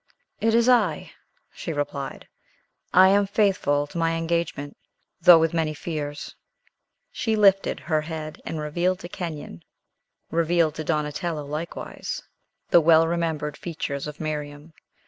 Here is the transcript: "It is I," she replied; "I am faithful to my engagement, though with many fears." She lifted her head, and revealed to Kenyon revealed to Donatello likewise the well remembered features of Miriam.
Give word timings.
"It 0.39 0.55
is 0.55 0.67
I," 0.67 1.11
she 1.53 1.71
replied; 1.71 2.27
"I 2.91 3.09
am 3.09 3.27
faithful 3.27 3.85
to 3.85 3.99
my 3.99 4.13
engagement, 4.15 4.75
though 5.21 5.37
with 5.37 5.53
many 5.53 5.75
fears." 5.75 6.33
She 7.11 7.35
lifted 7.35 7.81
her 7.81 8.01
head, 8.01 8.41
and 8.43 8.57
revealed 8.59 8.97
to 9.01 9.07
Kenyon 9.09 9.61
revealed 10.31 10.73
to 10.73 10.83
Donatello 10.83 11.45
likewise 11.45 12.23
the 12.71 12.81
well 12.81 13.05
remembered 13.07 13.55
features 13.57 14.07
of 14.07 14.19
Miriam. 14.19 14.73